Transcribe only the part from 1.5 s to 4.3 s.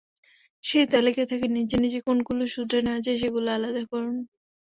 নিজে নিজে কোনগুলো শুধরে নেওয়া যায়, সেগুলো আলাদা করুন।